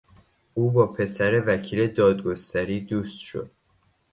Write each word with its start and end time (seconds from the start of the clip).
او 0.53 0.71
با 0.71 0.87
پسر 0.87 1.43
وکیل 1.47 1.87
دادگستری 1.93 2.81
دوست 2.81 3.19
شد. 3.19 3.51